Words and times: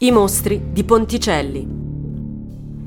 I 0.00 0.12
mostri 0.12 0.66
di 0.70 0.84
Ponticelli. 0.84 1.66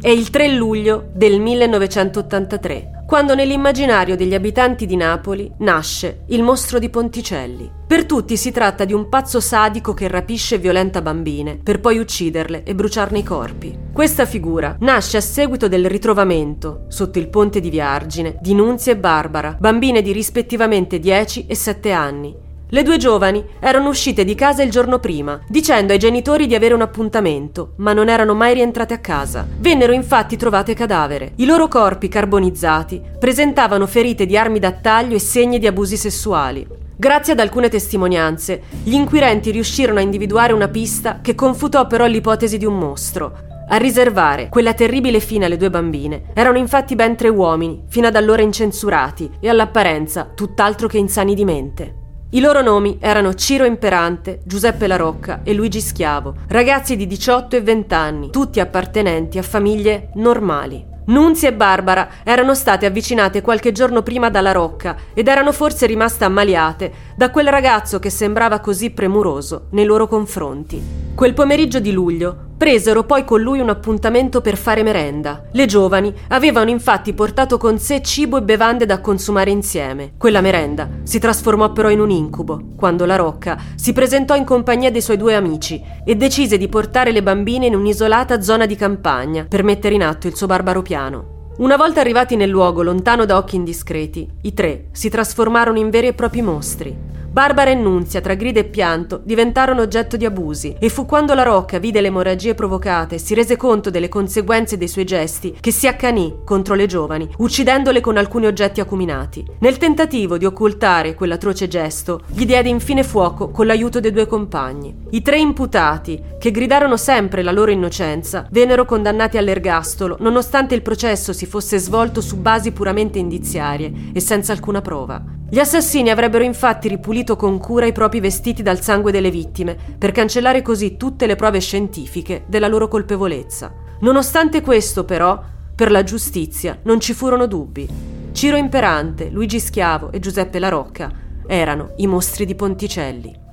È 0.00 0.08
il 0.08 0.30
3 0.30 0.54
luglio 0.54 1.10
del 1.12 1.38
1983, 1.38 3.04
quando 3.06 3.34
nell'immaginario 3.34 4.16
degli 4.16 4.32
abitanti 4.32 4.86
di 4.86 4.96
Napoli 4.96 5.52
nasce 5.58 6.22
il 6.28 6.42
mostro 6.42 6.78
di 6.78 6.88
Ponticelli. 6.88 7.70
Per 7.86 8.06
tutti 8.06 8.38
si 8.38 8.52
tratta 8.52 8.86
di 8.86 8.94
un 8.94 9.10
pazzo 9.10 9.38
sadico 9.40 9.92
che 9.92 10.08
rapisce 10.08 10.54
e 10.54 10.58
violenta 10.58 11.02
bambine, 11.02 11.58
per 11.62 11.80
poi 11.80 11.98
ucciderle 11.98 12.62
e 12.62 12.74
bruciarne 12.74 13.18
i 13.18 13.22
corpi. 13.22 13.78
Questa 13.92 14.24
figura 14.24 14.74
nasce 14.80 15.18
a 15.18 15.20
seguito 15.20 15.68
del 15.68 15.84
ritrovamento, 15.84 16.86
sotto 16.88 17.18
il 17.18 17.28
ponte 17.28 17.60
di 17.60 17.68
Viargine, 17.68 18.38
di 18.40 18.54
Nunzia 18.54 18.92
e 18.92 18.96
Barbara, 18.96 19.54
bambine 19.60 20.00
di 20.00 20.12
rispettivamente 20.12 20.98
10 20.98 21.44
e 21.48 21.54
7 21.54 21.92
anni, 21.92 22.34
le 22.74 22.82
due 22.82 22.96
giovani 22.96 23.44
erano 23.60 23.88
uscite 23.88 24.24
di 24.24 24.34
casa 24.34 24.64
il 24.64 24.70
giorno 24.72 24.98
prima, 24.98 25.40
dicendo 25.46 25.92
ai 25.92 25.98
genitori 26.00 26.48
di 26.48 26.56
avere 26.56 26.74
un 26.74 26.80
appuntamento, 26.80 27.74
ma 27.76 27.92
non 27.92 28.08
erano 28.08 28.34
mai 28.34 28.54
rientrate 28.54 28.92
a 28.92 28.98
casa. 28.98 29.46
Vennero 29.58 29.92
infatti 29.92 30.36
trovate 30.36 30.74
cadavere. 30.74 31.34
I 31.36 31.46
loro 31.46 31.68
corpi 31.68 32.08
carbonizzati 32.08 33.00
presentavano 33.16 33.86
ferite 33.86 34.26
di 34.26 34.36
armi 34.36 34.58
da 34.58 34.72
taglio 34.72 35.14
e 35.14 35.20
segni 35.20 35.60
di 35.60 35.68
abusi 35.68 35.96
sessuali. 35.96 36.66
Grazie 36.96 37.34
ad 37.34 37.38
alcune 37.38 37.68
testimonianze, 37.68 38.62
gli 38.82 38.94
inquirenti 38.94 39.52
riuscirono 39.52 40.00
a 40.00 40.02
individuare 40.02 40.52
una 40.52 40.66
pista 40.66 41.20
che 41.22 41.36
confutò 41.36 41.86
però 41.86 42.06
l'ipotesi 42.06 42.58
di 42.58 42.66
un 42.66 42.76
mostro. 42.76 43.38
A 43.68 43.76
riservare 43.76 44.48
quella 44.48 44.74
terribile 44.74 45.20
fine 45.20 45.44
alle 45.44 45.56
due 45.56 45.70
bambine 45.70 46.24
erano 46.34 46.58
infatti 46.58 46.96
ben 46.96 47.14
tre 47.14 47.28
uomini, 47.28 47.84
fino 47.86 48.08
ad 48.08 48.16
allora 48.16 48.42
incensurati 48.42 49.30
e 49.38 49.48
all'apparenza 49.48 50.28
tutt'altro 50.34 50.88
che 50.88 50.98
insani 50.98 51.36
di 51.36 51.44
mente. 51.44 52.02
I 52.30 52.40
loro 52.40 52.62
nomi 52.62 52.98
erano 53.00 53.34
Ciro 53.34 53.64
Imperante, 53.64 54.40
Giuseppe 54.44 54.88
La 54.88 54.96
Rocca 54.96 55.40
e 55.44 55.54
Luigi 55.54 55.80
Schiavo, 55.80 56.34
ragazzi 56.48 56.96
di 56.96 57.06
18 57.06 57.56
e 57.56 57.60
20 57.60 57.94
anni, 57.94 58.30
tutti 58.30 58.58
appartenenti 58.58 59.38
a 59.38 59.42
famiglie 59.42 60.10
normali. 60.14 60.84
Nunzia 61.06 61.50
e 61.50 61.52
Barbara 61.52 62.08
erano 62.24 62.54
state 62.54 62.86
avvicinate 62.86 63.42
qualche 63.42 63.72
giorno 63.72 64.02
prima 64.02 64.30
dalla 64.30 64.52
Rocca 64.52 64.96
ed 65.12 65.28
erano 65.28 65.52
forse 65.52 65.86
rimaste 65.86 66.24
ammaliate 66.24 66.92
da 67.16 67.30
quel 67.30 67.48
ragazzo 67.48 67.98
che 67.98 68.10
sembrava 68.10 68.60
così 68.60 68.90
premuroso 68.90 69.66
nei 69.70 69.84
loro 69.84 70.06
confronti. 70.06 70.82
Quel 71.14 71.32
pomeriggio 71.32 71.78
di 71.78 71.92
luglio 71.92 72.44
presero 72.56 73.04
poi 73.04 73.24
con 73.24 73.40
lui 73.40 73.60
un 73.60 73.68
appuntamento 73.68 74.40
per 74.40 74.56
fare 74.56 74.82
merenda. 74.82 75.44
Le 75.52 75.66
giovani 75.66 76.12
avevano 76.28 76.70
infatti 76.70 77.12
portato 77.12 77.58
con 77.58 77.78
sé 77.78 78.02
cibo 78.02 78.38
e 78.38 78.42
bevande 78.42 78.86
da 78.86 79.00
consumare 79.00 79.50
insieme. 79.50 80.14
Quella 80.16 80.40
merenda 80.40 80.88
si 81.02 81.18
trasformò 81.18 81.72
però 81.72 81.90
in 81.90 82.00
un 82.00 82.10
incubo, 82.10 82.72
quando 82.76 83.04
la 83.04 83.16
Rocca 83.16 83.58
si 83.74 83.92
presentò 83.92 84.34
in 84.34 84.44
compagnia 84.44 84.90
dei 84.90 85.02
suoi 85.02 85.16
due 85.16 85.34
amici 85.34 85.82
e 86.04 86.16
decise 86.16 86.56
di 86.56 86.68
portare 86.68 87.12
le 87.12 87.22
bambine 87.22 87.66
in 87.66 87.74
un'isolata 87.74 88.40
zona 88.40 88.66
di 88.66 88.76
campagna 88.76 89.46
per 89.48 89.62
mettere 89.62 89.94
in 89.94 90.02
atto 90.02 90.26
il 90.26 90.34
suo 90.34 90.46
barbaro 90.46 90.82
piano. 90.82 91.33
Una 91.56 91.76
volta 91.76 92.00
arrivati 92.00 92.34
nel 92.34 92.50
luogo, 92.50 92.82
lontano 92.82 93.24
da 93.24 93.36
occhi 93.36 93.54
indiscreti, 93.54 94.28
i 94.42 94.54
tre 94.54 94.88
si 94.90 95.08
trasformarono 95.08 95.78
in 95.78 95.88
veri 95.88 96.08
e 96.08 96.12
propri 96.12 96.42
mostri. 96.42 97.13
Barbara 97.34 97.72
e 97.72 97.74
Nunzia, 97.74 98.20
tra 98.20 98.34
grida 98.34 98.60
e 98.60 98.64
pianto, 98.64 99.20
diventarono 99.24 99.80
oggetto 99.80 100.16
di 100.16 100.24
abusi 100.24 100.76
e 100.78 100.88
fu 100.88 101.04
quando 101.04 101.34
la 101.34 101.42
Rocca 101.42 101.80
vide 101.80 102.00
le 102.00 102.06
emorragie 102.06 102.54
provocate 102.54 103.16
e 103.16 103.18
si 103.18 103.34
rese 103.34 103.56
conto 103.56 103.90
delle 103.90 104.08
conseguenze 104.08 104.76
dei 104.76 104.86
suoi 104.86 105.04
gesti 105.04 105.56
che 105.58 105.72
si 105.72 105.88
accanì 105.88 106.42
contro 106.44 106.76
le 106.76 106.86
giovani, 106.86 107.28
uccidendole 107.38 108.00
con 108.00 108.18
alcuni 108.18 108.46
oggetti 108.46 108.80
acuminati. 108.80 109.44
Nel 109.58 109.78
tentativo 109.78 110.38
di 110.38 110.44
occultare 110.44 111.16
quell'atroce 111.16 111.66
gesto, 111.66 112.20
gli 112.28 112.46
diede 112.46 112.68
infine 112.68 113.02
fuoco 113.02 113.50
con 113.50 113.66
l'aiuto 113.66 113.98
dei 113.98 114.12
due 114.12 114.28
compagni. 114.28 114.94
I 115.10 115.20
tre 115.20 115.36
imputati, 115.36 116.22
che 116.38 116.52
gridarono 116.52 116.96
sempre 116.96 117.42
la 117.42 117.50
loro 117.50 117.72
innocenza, 117.72 118.46
vennero 118.52 118.84
condannati 118.84 119.38
all'ergastolo 119.38 120.18
nonostante 120.20 120.76
il 120.76 120.82
processo 120.82 121.32
si 121.32 121.46
fosse 121.46 121.78
svolto 121.78 122.20
su 122.20 122.36
basi 122.36 122.70
puramente 122.70 123.18
indiziarie 123.18 123.92
e 124.12 124.20
senza 124.20 124.52
alcuna 124.52 124.80
prova. 124.80 125.33
Gli 125.54 125.60
assassini 125.60 126.10
avrebbero 126.10 126.42
infatti 126.42 126.88
ripulito 126.88 127.36
con 127.36 127.58
cura 127.58 127.86
i 127.86 127.92
propri 127.92 128.18
vestiti 128.18 128.60
dal 128.60 128.80
sangue 128.80 129.12
delle 129.12 129.30
vittime, 129.30 129.76
per 129.96 130.10
cancellare 130.10 130.62
così 130.62 130.96
tutte 130.96 131.26
le 131.26 131.36
prove 131.36 131.60
scientifiche 131.60 132.42
della 132.48 132.66
loro 132.66 132.88
colpevolezza. 132.88 133.72
Nonostante 134.00 134.62
questo, 134.62 135.04
però, 135.04 135.40
per 135.72 135.92
la 135.92 136.02
giustizia 136.02 136.80
non 136.82 136.98
ci 136.98 137.14
furono 137.14 137.46
dubbi. 137.46 137.88
Ciro 138.32 138.56
Imperante, 138.56 139.28
Luigi 139.28 139.60
Schiavo 139.60 140.10
e 140.10 140.18
Giuseppe 140.18 140.58
La 140.58 140.70
Rocca 140.70 141.08
erano 141.46 141.92
i 141.98 142.08
mostri 142.08 142.46
di 142.46 142.56
Ponticelli. 142.56 143.43